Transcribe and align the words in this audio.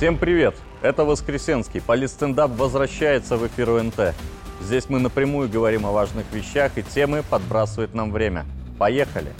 Всем 0.00 0.16
привет! 0.16 0.54
Это 0.80 1.04
Воскресенский. 1.04 1.82
Политстендап 1.82 2.52
возвращается 2.52 3.36
в 3.36 3.46
эфир 3.46 3.68
УНТ. 3.68 4.14
Здесь 4.62 4.88
мы 4.88 4.98
напрямую 4.98 5.50
говорим 5.50 5.84
о 5.84 5.92
важных 5.92 6.24
вещах, 6.32 6.78
и 6.78 6.82
темы 6.82 7.22
подбрасывает 7.22 7.92
нам 7.92 8.10
время. 8.10 8.46
Поехали! 8.78 9.30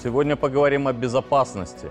Сегодня 0.00 0.36
поговорим 0.36 0.86
о 0.86 0.92
безопасности. 0.92 1.88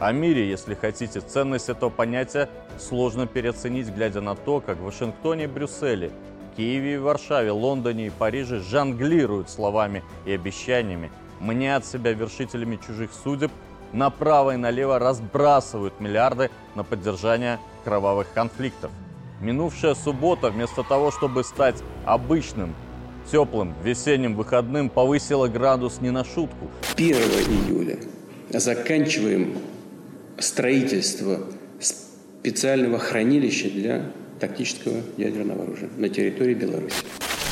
О 0.00 0.10
мире, 0.10 0.48
если 0.48 0.74
хотите. 0.74 1.20
Ценность 1.20 1.68
этого 1.68 1.90
понятия 1.90 2.48
сложно 2.76 3.28
переоценить, 3.28 3.86
глядя 3.94 4.20
на 4.20 4.34
то, 4.34 4.60
как 4.60 4.78
в 4.78 4.82
Вашингтоне 4.82 5.44
и 5.44 5.46
Брюсселе, 5.46 6.10
Киеве 6.56 6.94
и 6.94 6.98
Варшаве, 6.98 7.52
Лондоне 7.52 8.08
и 8.08 8.10
Париже 8.10 8.58
жонглируют 8.58 9.48
словами 9.48 10.02
и 10.26 10.32
обещаниями, 10.32 11.12
мнят 11.40 11.84
себя 11.86 12.12
вершителями 12.12 12.78
чужих 12.84 13.10
судеб, 13.12 13.50
направо 13.92 14.54
и 14.54 14.56
налево 14.56 14.98
разбрасывают 14.98 16.00
миллиарды 16.00 16.50
на 16.74 16.84
поддержание 16.84 17.58
кровавых 17.84 18.32
конфликтов. 18.32 18.90
Минувшая 19.40 19.94
суббота, 19.94 20.50
вместо 20.50 20.82
того, 20.82 21.10
чтобы 21.10 21.44
стать 21.44 21.76
обычным, 22.04 22.74
теплым 23.30 23.74
весенним 23.84 24.34
выходным, 24.34 24.90
повысила 24.90 25.48
градус 25.48 26.00
не 26.00 26.10
на 26.10 26.24
шутку. 26.24 26.70
1 26.96 27.16
июля 27.16 27.98
заканчиваем 28.50 29.58
строительство 30.38 31.40
специального 31.80 32.98
хранилища 32.98 33.70
для 33.70 34.10
тактического 34.40 35.02
ядерного 35.16 35.64
оружия 35.64 35.90
на 35.96 36.08
территории 36.08 36.54
Беларуси. 36.54 36.96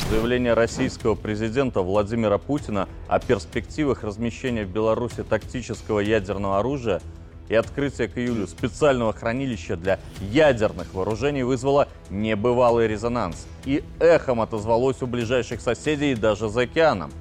Заявление 0.05 0.53
российского 0.53 1.15
президента 1.15 1.81
Владимира 1.81 2.37
Путина 2.37 2.87
о 3.09 3.19
перспективах 3.19 4.05
размещения 4.05 4.63
в 4.63 4.69
Беларуси 4.69 5.23
тактического 5.23 5.99
ядерного 5.99 6.59
оружия 6.59 7.01
и 7.49 7.55
открытие 7.55 8.07
к 8.07 8.17
июлю 8.17 8.47
специального 8.47 9.11
хранилища 9.11 9.75
для 9.75 9.99
ядерных 10.21 10.93
вооружений 10.93 11.43
вызвало 11.43 11.89
небывалый 12.09 12.87
резонанс. 12.87 13.47
И 13.65 13.83
эхом 13.99 14.39
отозвалось 14.39 15.01
у 15.01 15.07
ближайших 15.07 15.59
соседей 15.59 16.13
и 16.13 16.15
даже 16.15 16.47
за 16.47 16.61
океаном. 16.61 17.11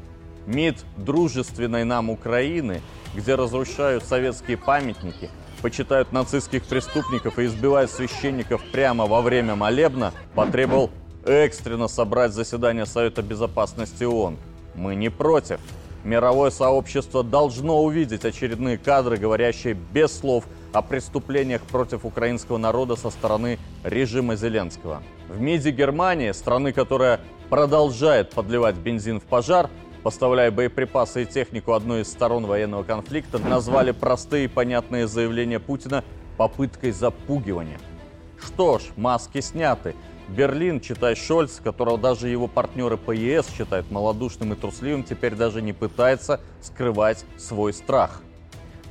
МИД 0.47 0.85
дружественной 0.97 1.83
нам 1.83 2.09
Украины, 2.09 2.83
где 3.17 3.35
разрушают 3.35 4.05
советские 4.05 4.59
памятники, 4.59 5.29
почитают 5.61 6.13
нацистских 6.13 6.65
преступников 6.65 7.41
и 7.41 7.47
избивают 7.47 7.91
священников 7.91 8.63
прямо 8.71 9.07
во 9.07 9.23
время 9.23 9.57
молебна, 9.57 10.13
потребовал 10.37 10.91
экстренно 11.27 11.89
собрать 11.89 12.33
заседание 12.33 12.87
Совета 12.87 13.23
Безопасности 13.23 14.05
ООН. 14.05 14.37
Мы 14.75 14.95
не 14.95 15.09
против. 15.09 15.61
Мировое 16.05 16.51
сообщество 16.51 17.25
должно 17.25 17.83
увидеть 17.83 18.25
очередные 18.25 18.79
кадры, 18.79 19.17
говорящие 19.17 19.75
без 19.75 20.17
слов 20.17 20.45
о 20.73 20.83
преступлениях 20.83 21.63
против 21.63 22.05
украинского 22.05 22.59
народа 22.59 22.95
со 22.95 23.11
стороны 23.11 23.59
режима 23.83 24.37
Зеленского. 24.37 25.03
В 25.29 25.41
МИДе 25.41 25.73
Германии, 25.73 26.31
страны, 26.31 26.73
которая 26.73 27.21
продолжает 27.51 28.31
подливать 28.31 28.77
бензин 28.77 29.21
в 29.21 29.25
пожар, 29.25 29.69
поставляя 30.05 30.53
боеприпасы 30.53 31.25
и 31.25 31.27
технику 31.27 31.73
одной 31.73 32.03
из 32.03 32.09
сторон 32.09 32.47
военного 32.47 32.85
конфликта, 32.85 33.39
назвали 33.39 33.91
простые 33.91 34.45
и 34.45 34.49
понятные 34.49 35.09
заявления 35.09 35.59
Путина 35.59 36.05
попыткой 36.37 36.93
запугивания. 36.93 37.81
Что 38.41 38.79
ж, 38.79 38.83
маски 38.97 39.41
сняты. 39.41 39.97
Берлин, 40.29 40.81
читай 40.81 41.15
Шольц, 41.15 41.61
которого 41.63 41.99
даже 41.99 42.29
его 42.29 42.49
партнеры 42.49 42.97
по 42.97 43.13
ЕС 43.13 43.47
считают 43.57 43.91
малодушным 43.91 44.53
и 44.53 44.57
трусливым, 44.57 45.05
теперь 45.05 45.35
даже 45.35 45.63
не 45.63 45.73
пытается 45.73 46.41
скрывать 46.61 47.25
свой 47.37 47.73
страх. 47.73 48.23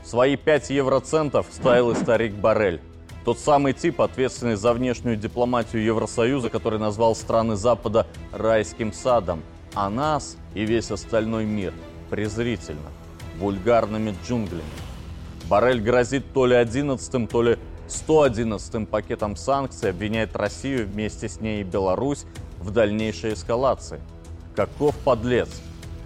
Свои 0.03 0.37
5 0.37 0.69
евроцентов 0.69 1.47
ставил 1.51 1.91
и 1.91 1.95
старик 1.95 2.33
Барель. 2.35 2.79
Тот 3.25 3.39
самый 3.39 3.73
тип, 3.73 4.01
ответственный 4.01 4.55
за 4.55 4.73
внешнюю 4.73 5.17
дипломатию 5.17 5.83
Евросоюза, 5.83 6.49
который 6.49 6.79
назвал 6.79 7.15
страны 7.15 7.55
Запада 7.55 8.07
райским 8.31 8.93
садом– 8.93 9.41
а 9.75 9.89
нас 9.89 10.37
и 10.53 10.65
весь 10.65 10.89
остальной 10.89 11.45
мир 11.45 11.73
презрительно, 12.09 12.89
вульгарными 13.37 14.15
джунглями. 14.25 14.63
Барель 15.49 15.81
грозит 15.81 16.33
то 16.33 16.45
ли 16.45 16.55
11 16.55 17.29
то 17.29 17.41
ли 17.43 17.59
111 17.87 18.89
пакетом 18.89 19.35
санкций, 19.35 19.91
обвиняет 19.91 20.35
Россию 20.35 20.87
вместе 20.87 21.29
с 21.29 21.39
ней 21.39 21.61
и 21.61 21.63
Беларусь 21.63 22.25
в 22.59 22.71
дальнейшей 22.71 23.33
эскалации. 23.33 23.99
Каков 24.55 24.95
подлец! 24.97 25.49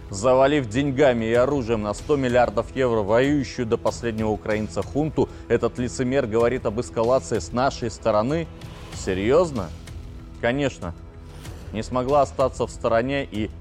Завалив 0.10 0.68
деньгами 0.68 1.26
и 1.26 1.34
оружием 1.34 1.84
на 1.84 1.94
100 1.94 2.16
миллиардов 2.16 2.76
евро 2.76 3.02
воюющую 3.02 3.68
до 3.68 3.78
последнего 3.78 4.30
украинца 4.30 4.82
хунту, 4.82 5.30
этот 5.48 5.78
лицемер 5.78 6.26
говорит 6.26 6.66
об 6.66 6.82
эскалации 6.82 7.38
с 7.38 7.52
нашей 7.52 7.92
стороны? 7.92 8.48
Серьезно? 8.96 9.70
Конечно, 10.42 10.96
не 11.74 11.84
смогла 11.84 12.24
остаться 12.24 12.66
в 12.66 12.72
стороне 12.72 13.24
и 13.24 13.52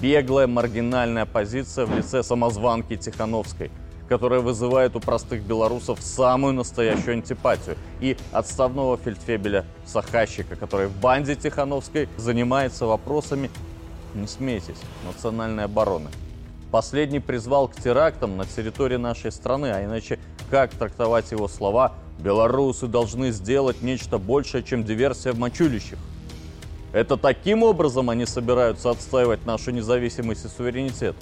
беглая 0.00 0.46
маргинальная 0.46 1.26
позиция 1.26 1.84
в 1.84 1.94
лице 1.94 2.22
самозванки 2.22 2.96
Тихановской, 2.96 3.70
которая 4.08 4.40
вызывает 4.40 4.96
у 4.96 5.00
простых 5.00 5.42
белорусов 5.42 6.00
самую 6.00 6.54
настоящую 6.54 7.14
антипатию, 7.14 7.76
и 8.00 8.16
отставного 8.32 8.96
фельдфебеля 8.96 9.64
Сахащика, 9.84 10.56
который 10.56 10.88
в 10.88 10.96
банде 10.96 11.34
Тихановской 11.34 12.08
занимается 12.16 12.86
вопросами, 12.86 13.50
не 14.14 14.26
смейтесь, 14.26 14.78
национальной 15.04 15.64
обороны. 15.64 16.10
Последний 16.70 17.20
призвал 17.20 17.68
к 17.68 17.76
терактам 17.76 18.36
на 18.36 18.44
территории 18.44 18.96
нашей 18.96 19.32
страны, 19.32 19.66
а 19.66 19.84
иначе 19.84 20.18
как 20.50 20.70
трактовать 20.70 21.30
его 21.30 21.48
слова 21.48 21.94
«белорусы 22.18 22.86
должны 22.86 23.30
сделать 23.30 23.82
нечто 23.82 24.18
большее, 24.18 24.62
чем 24.62 24.84
диверсия 24.84 25.32
в 25.32 25.38
мочулищах»? 25.38 25.98
Это 26.92 27.16
таким 27.16 27.62
образом 27.62 28.08
они 28.08 28.24
собираются 28.24 28.90
отстаивать 28.90 29.44
нашу 29.44 29.70
независимость 29.70 30.46
и 30.46 30.48
суверенитет? 30.48 31.14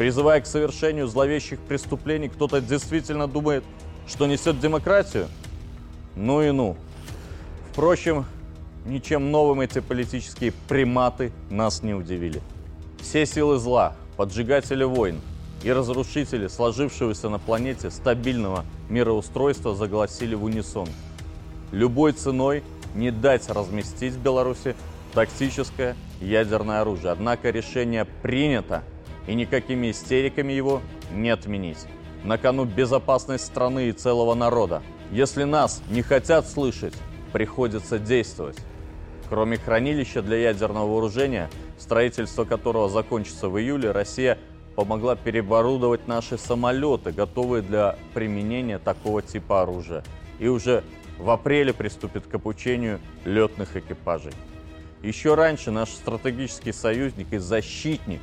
Призывая 0.00 0.40
к 0.40 0.46
совершению 0.46 1.08
зловещих 1.08 1.58
преступлений, 1.60 2.30
кто-то 2.30 2.62
действительно 2.62 3.28
думает, 3.28 3.62
что 4.08 4.26
несет 4.26 4.58
демократию? 4.58 5.28
Ну 6.16 6.40
и 6.40 6.52
ну. 6.52 6.78
Впрочем, 7.70 8.24
ничем 8.86 9.30
новым 9.30 9.60
эти 9.60 9.80
политические 9.80 10.54
приматы 10.68 11.32
нас 11.50 11.82
не 11.82 11.92
удивили. 11.92 12.40
Все 12.98 13.26
силы 13.26 13.58
зла, 13.58 13.94
поджигатели 14.16 14.84
войн 14.84 15.20
и 15.64 15.70
разрушители 15.70 16.48
сложившегося 16.48 17.28
на 17.28 17.38
планете 17.38 17.90
стабильного 17.90 18.64
мироустройства 18.88 19.74
загласили 19.74 20.34
в 20.34 20.44
унисон. 20.44 20.88
Любой 21.72 22.12
ценой 22.12 22.62
не 22.94 23.10
дать 23.10 23.50
разместить 23.50 24.14
в 24.14 24.22
Беларуси 24.22 24.74
тактическое 25.12 25.94
ядерное 26.22 26.80
оружие. 26.80 27.12
Однако 27.12 27.50
решение 27.50 28.06
принято, 28.06 28.82
и 29.30 29.34
никакими 29.34 29.92
истериками 29.92 30.52
его 30.52 30.82
не 31.12 31.30
отменить. 31.30 31.86
На 32.24 32.36
кону 32.36 32.64
безопасность 32.64 33.46
страны 33.46 33.88
и 33.88 33.92
целого 33.92 34.34
народа. 34.34 34.82
Если 35.12 35.44
нас 35.44 35.82
не 35.88 36.02
хотят 36.02 36.48
слышать, 36.48 36.94
приходится 37.32 38.00
действовать. 38.00 38.58
Кроме 39.28 39.56
хранилища 39.56 40.20
для 40.20 40.36
ядерного 40.38 40.90
вооружения, 40.90 41.48
строительство 41.78 42.44
которого 42.44 42.88
закончится 42.88 43.48
в 43.48 43.56
июле, 43.56 43.92
Россия 43.92 44.36
помогла 44.74 45.14
переоборудовать 45.14 46.08
наши 46.08 46.36
самолеты, 46.36 47.12
готовые 47.12 47.62
для 47.62 47.96
применения 48.14 48.80
такого 48.80 49.22
типа 49.22 49.62
оружия. 49.62 50.02
И 50.40 50.48
уже 50.48 50.82
в 51.18 51.30
апреле 51.30 51.72
приступит 51.72 52.26
к 52.26 52.34
обучению 52.34 52.98
летных 53.24 53.76
экипажей. 53.76 54.32
Еще 55.04 55.36
раньше 55.36 55.70
наш 55.70 55.90
стратегический 55.90 56.72
союзник 56.72 57.32
и 57.32 57.38
защитник 57.38 58.20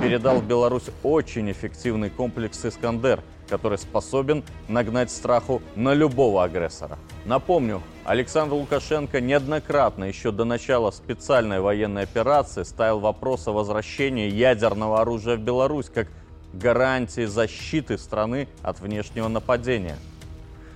передал 0.00 0.40
в 0.40 0.46
Беларусь 0.46 0.90
очень 1.02 1.50
эффективный 1.50 2.10
комплекс 2.10 2.64
«Искандер», 2.64 3.22
который 3.48 3.78
способен 3.78 4.44
нагнать 4.68 5.10
страху 5.10 5.60
на 5.74 5.92
любого 5.94 6.44
агрессора. 6.44 6.98
Напомню, 7.24 7.82
Александр 8.04 8.54
Лукашенко 8.54 9.20
неоднократно 9.20 10.04
еще 10.04 10.30
до 10.30 10.44
начала 10.44 10.90
специальной 10.90 11.60
военной 11.60 12.02
операции 12.02 12.62
ставил 12.62 13.00
вопрос 13.00 13.48
о 13.48 13.52
возвращении 13.52 14.30
ядерного 14.30 15.00
оружия 15.00 15.36
в 15.36 15.40
Беларусь 15.40 15.90
как 15.92 16.06
гарантии 16.52 17.24
защиты 17.24 17.98
страны 17.98 18.46
от 18.62 18.80
внешнего 18.80 19.28
нападения. 19.28 19.96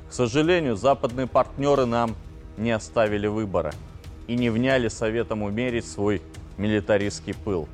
К 0.09 0.13
сожалению, 0.13 0.77
западные 0.77 1.27
партнеры 1.27 1.87
нам 1.87 2.17
не 2.57 2.73
оставили 2.73 3.27
выбора– 3.27 3.73
и 4.27 4.37
не 4.37 4.51
вняли 4.51 4.89
советом 4.89 5.43
умерить 5.43 5.87
свой 5.87 6.23
милитаристский 6.57 7.35
пыл. 7.35 7.69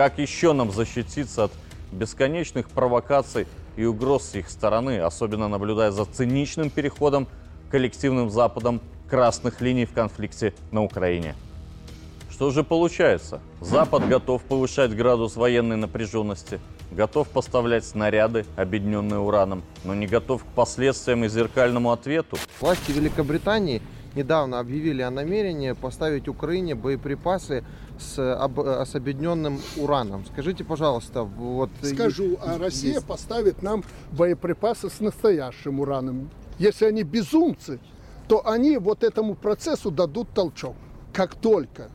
Как 0.00 0.16
еще 0.16 0.54
нам 0.54 0.72
защититься 0.72 1.44
от 1.44 1.52
бесконечных 1.92 2.70
провокаций 2.70 3.46
и 3.76 3.84
угроз 3.84 4.30
с 4.30 4.34
их 4.34 4.48
стороны, 4.48 4.98
особенно 4.98 5.46
наблюдая 5.46 5.90
за 5.90 6.06
циничным 6.06 6.70
переходом 6.70 7.28
коллективным 7.70 8.30
Западом 8.30 8.80
красных 9.10 9.60
линий 9.60 9.84
в 9.84 9.92
конфликте 9.92 10.54
на 10.70 10.82
Украине? 10.82 11.34
Что 12.30 12.50
же 12.50 12.64
получается? 12.64 13.42
Запад 13.60 14.08
готов 14.08 14.42
повышать 14.44 14.96
градус 14.96 15.36
военной 15.36 15.76
напряженности, 15.76 16.60
готов 16.90 17.28
поставлять 17.28 17.84
снаряды, 17.84 18.46
объединенные 18.56 19.20
ураном, 19.20 19.62
но 19.84 19.94
не 19.94 20.06
готов 20.06 20.44
к 20.44 20.46
последствиям 20.46 21.24
и 21.24 21.28
зеркальному 21.28 21.92
ответу. 21.92 22.38
Власти 22.58 22.90
Великобритании 22.92 23.82
недавно 24.14 24.58
объявили 24.58 25.02
о 25.02 25.10
намерении 25.10 25.72
поставить 25.72 26.28
Украине 26.28 26.74
боеприпасы 26.74 27.64
с, 27.98 28.18
об, 28.18 28.58
с 28.58 28.94
объединенным 28.94 29.60
ураном. 29.76 30.24
Скажите, 30.26 30.64
пожалуйста, 30.64 31.22
вот... 31.22 31.70
Скажу, 31.82 32.38
а 32.42 32.58
Россия 32.58 32.94
есть... 32.94 33.06
поставит 33.06 33.62
нам 33.62 33.84
боеприпасы 34.12 34.90
с 34.90 35.00
настоящим 35.00 35.80
ураном. 35.80 36.30
Если 36.58 36.84
они 36.84 37.02
безумцы, 37.02 37.80
то 38.28 38.46
они 38.46 38.76
вот 38.76 39.04
этому 39.04 39.34
процессу 39.34 39.90
дадут 39.90 40.28
толчок. 40.34 40.76
Как 41.12 41.34
только 41.34 41.88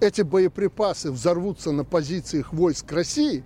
эти 0.00 0.22
боеприпасы 0.22 1.10
взорвутся 1.10 1.72
на 1.72 1.84
позициях 1.84 2.52
войск 2.52 2.92
России, 2.92 3.44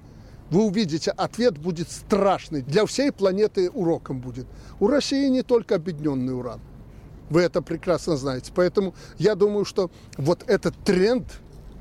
вы 0.51 0.65
увидите, 0.67 1.11
ответ 1.11 1.59
будет 1.59 1.91
страшный. 1.91 2.63
Для 2.63 2.85
всей 2.87 3.11
планеты 3.13 3.71
уроком 3.71 4.21
будет. 4.21 4.47
У 4.79 4.87
России 4.87 5.29
не 5.29 5.43
только 5.43 5.77
объединенный 5.77 6.37
уран. 6.37 6.61
Вы 7.31 7.43
это 7.43 7.63
прекрасно 7.63 8.17
знаете. 8.17 8.53
Поэтому 8.55 8.95
я 9.19 9.35
думаю, 9.35 9.65
что 9.65 9.91
вот 10.17 10.45
этот 10.47 10.77
тренд 10.85 11.27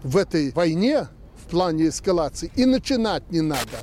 в 0.04 0.18
этой 0.18 0.52
войне 0.52 1.08
в 1.36 1.50
плане 1.50 1.90
эскалации 1.90 2.52
и 2.56 2.66
начинать 2.66 3.30
не 3.32 3.42
надо. 3.42 3.78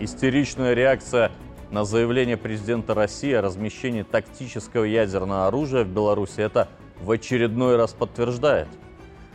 Истеричная 0.00 0.74
реакция 0.74 1.30
на 1.70 1.84
заявление 1.84 2.36
президента 2.36 2.94
России 2.94 3.32
о 3.32 3.42
размещении 3.42 4.02
тактического 4.02 4.84
ядерного 4.84 5.46
оружия 5.46 5.84
в 5.84 5.88
Беларуси 5.88 6.40
это 6.40 6.68
в 7.00 7.10
очередной 7.10 7.76
раз 7.76 7.92
подтверждает. 7.92 8.68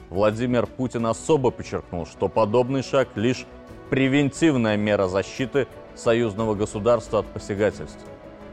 Владимир 0.09 0.65
Путин 0.65 1.05
особо 1.05 1.51
подчеркнул, 1.51 2.05
что 2.05 2.29
подобный 2.29 2.81
шаг 2.81 3.09
лишь 3.15 3.45
превентивная 3.89 4.77
мера 4.77 5.07
защиты 5.07 5.67
союзного 5.95 6.55
государства 6.55 7.19
от 7.19 7.27
посягательств. 7.27 7.99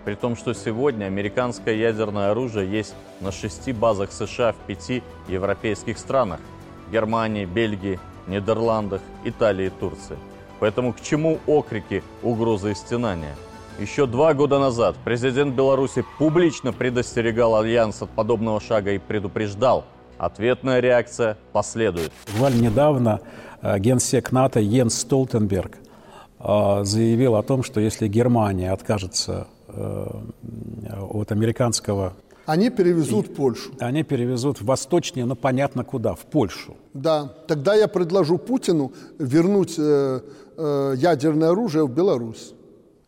При 0.06 0.14
том, 0.14 0.36
что 0.36 0.54
сегодня 0.54 1.06
американское 1.06 1.74
ядерное 1.74 2.30
оружие 2.30 2.70
есть 2.70 2.94
на 3.20 3.32
шести 3.32 3.72
базах 3.72 4.12
США 4.12 4.52
в 4.52 4.56
пяти 4.68 5.02
европейских 5.26 5.98
странах– 5.98 6.38
Германии, 6.92 7.44
Бельгии, 7.44 7.98
Нидерландах, 8.28 9.00
Италии 9.24 9.66
и 9.66 9.70
Турции. 9.70 10.16
Поэтому 10.60 10.92
к 10.92 11.00
чему 11.00 11.40
окрики 11.48 12.04
угрозы 12.22 12.70
и 12.70 12.74
стенания? 12.76 13.34
Еще 13.80 14.06
два 14.06 14.32
года 14.32 14.60
назад 14.60 14.94
президент 15.04 15.56
Беларуси 15.56 16.04
публично 16.20 16.72
предостерегал 16.72 17.56
Альянс 17.56 18.00
от 18.00 18.10
подобного 18.10 18.60
шага 18.60 18.92
и 18.92 18.98
предупреждал, 18.98 19.86
ответная 20.18 20.78
реакция 20.78 21.36
последует. 21.52 22.12
Буквально 22.32 22.60
недавно 22.60 23.20
э, 23.60 23.76
генсек 23.80 24.30
НАТО 24.30 24.60
Йенс 24.60 25.00
Столтенберг 25.00 25.78
э, 26.38 26.84
заявил 26.84 27.34
о 27.34 27.42
том, 27.42 27.64
что 27.64 27.80
если 27.80 28.06
Германия 28.06 28.70
откажется 28.70 29.48
от 29.76 31.32
американского... 31.32 32.14
Они 32.46 32.70
перевезут 32.70 33.28
в 33.28 33.34
Польшу. 33.34 33.72
Они 33.80 34.04
перевезут 34.04 34.62
восточнее, 34.62 35.26
но 35.26 35.34
понятно 35.34 35.84
куда, 35.84 36.14
в 36.14 36.26
Польшу. 36.26 36.76
Да, 36.94 37.32
тогда 37.48 37.74
я 37.74 37.88
предложу 37.88 38.38
Путину 38.38 38.92
вернуть 39.18 39.74
э, 39.78 40.20
э, 40.56 40.94
ядерное 40.96 41.50
оружие 41.50 41.84
в 41.86 41.90
Беларусь. 41.90 42.54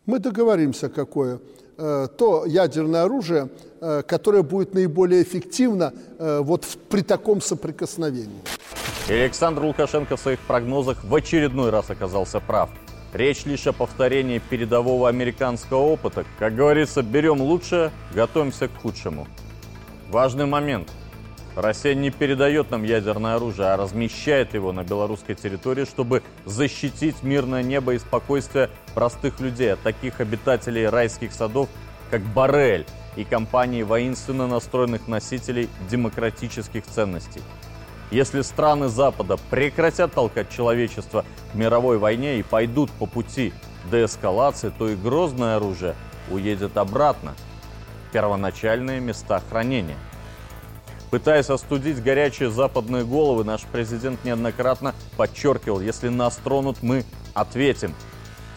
Мы 0.05 0.19
договоримся, 0.19 0.89
какое. 0.89 1.39
Э, 1.77 2.07
то 2.17 2.45
ядерное 2.45 3.03
оружие, 3.03 3.47
э, 3.79 4.01
которое 4.05 4.43
будет 4.43 4.73
наиболее 4.73 5.23
эффективно 5.23 5.93
э, 6.17 6.39
вот 6.41 6.65
в, 6.65 6.77
при 6.77 7.01
таком 7.01 7.39
соприкосновении. 7.39 8.41
И 9.07 9.13
Александр 9.13 9.63
Лукашенко 9.63 10.17
в 10.17 10.19
своих 10.19 10.39
прогнозах 10.39 11.03
в 11.05 11.15
очередной 11.15 11.69
раз 11.69 11.89
оказался 11.89 12.41
прав. 12.41 12.69
Речь 13.13 13.45
лишь 13.45 13.65
о 13.65 13.73
повторении 13.73 14.37
передового 14.37 15.09
американского 15.09 15.79
опыта. 15.79 16.25
Как 16.37 16.55
говорится, 16.55 17.01
берем 17.01 17.41
лучшее, 17.41 17.91
готовимся 18.13 18.67
к 18.67 18.81
худшему. 18.81 19.27
Важный 20.09 20.45
момент. 20.45 20.91
Россия 21.55 21.95
не 21.95 22.11
передает 22.11 22.69
нам 22.69 22.83
ядерное 22.83 23.35
оружие, 23.35 23.69
а 23.69 23.77
размещает 23.77 24.53
его 24.53 24.71
на 24.71 24.83
белорусской 24.83 25.35
территории, 25.35 25.85
чтобы 25.85 26.21
защитить 26.45 27.23
мирное 27.23 27.63
небо 27.63 27.95
и 27.95 27.99
спокойствие 27.99 28.69
простых 28.93 29.39
людей 29.39 29.73
от 29.73 29.81
таких 29.81 30.21
обитателей 30.21 30.87
райских 30.87 31.33
садов, 31.33 31.67
как 32.11 32.21
Барель 32.21 32.85
и 33.15 33.23
компании 33.23 33.81
воинственно 33.81 34.47
настроенных 34.47 35.07
носителей 35.07 35.67
демократических 35.89 36.85
ценностей. 36.85 37.41
Если 38.11 38.41
страны 38.41 38.87
Запада 38.87 39.37
прекратят 39.51 40.13
толкать 40.13 40.49
человечество 40.49 41.25
к 41.51 41.55
мировой 41.55 41.99
войне 41.99 42.39
и 42.39 42.43
пойдут 42.43 42.89
по 42.91 43.05
пути 43.05 43.53
деэскалации, 43.91 44.73
то 44.75 44.89
и 44.89 44.95
грозное 44.95 45.57
оружие 45.57 45.95
уедет 46.31 46.77
обратно 46.77 47.35
в 48.07 48.11
первоначальные 48.11 48.99
места 48.99 49.41
хранения. 49.49 49.97
Пытаясь 51.11 51.49
остудить 51.49 52.03
горячие 52.03 52.49
западные 52.49 53.03
головы, 53.03 53.43
наш 53.43 53.61
президент 53.63 54.23
неоднократно 54.23 54.93
подчеркивал, 55.17 55.79
если 55.79 56.09
нас 56.09 56.37
тронут, 56.37 56.81
мы 56.81 57.03
ответим. 57.33 57.93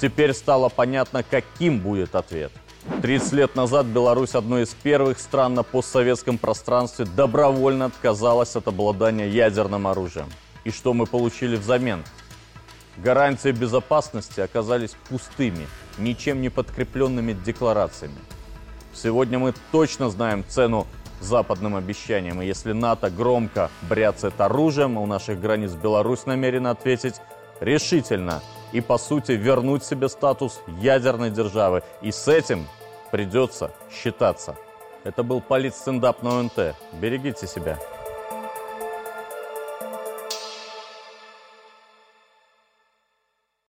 Теперь 0.00 0.34
стало 0.34 0.68
понятно, 0.68 1.22
каким 1.22 1.78
будет 1.78 2.14
ответ. 2.14 2.52
30 3.02 3.32
лет 3.32 3.54
назад 3.54 3.86
Беларусь, 3.86 4.34
одной 4.34 4.62
из 4.62 4.70
первых 4.70 5.18
стран 5.20 5.54
на 5.54 5.62
постсоветском 5.62 6.38
пространстве, 6.38 7.04
добровольно 7.04 7.86
отказалась 7.86 8.56
от 8.56 8.66
обладания 8.66 9.28
ядерным 9.28 9.86
оружием. 9.86 10.28
И 10.64 10.70
что 10.70 10.92
мы 10.92 11.06
получили 11.06 11.56
взамен? 11.56 12.02
Гарантии 12.96 13.50
безопасности 13.50 14.40
оказались 14.40 14.96
пустыми, 15.08 15.66
ничем 15.98 16.40
не 16.40 16.48
подкрепленными 16.48 17.32
декларациями. 17.32 18.18
Сегодня 18.92 19.38
мы 19.38 19.54
точно 19.70 20.10
знаем 20.10 20.44
цену 20.46 20.86
западным 21.20 21.76
обещаниям, 21.76 22.42
и 22.42 22.46
если 22.46 22.72
НАТО 22.72 23.10
громко 23.10 23.70
бряцает 23.82 24.40
оружием, 24.40 24.98
у 24.98 25.06
наших 25.06 25.40
границ 25.40 25.72
Беларусь 25.72 26.26
намерена 26.26 26.72
ответить 26.72 27.14
решительно 27.60 28.42
и, 28.72 28.80
по 28.80 28.98
сути, 28.98 29.32
вернуть 29.32 29.84
себе 29.84 30.08
статус 30.08 30.60
ядерной 30.80 31.30
державы. 31.30 31.82
И 32.00 32.10
с 32.10 32.28
этим 32.28 32.66
придется 33.10 33.70
считаться. 33.90 34.56
Это 35.04 35.22
был 35.22 35.40
политстендап 35.40 36.22
на 36.22 36.40
ОНТ. 36.40 36.74
Берегите 37.00 37.46
себя. 37.46 37.78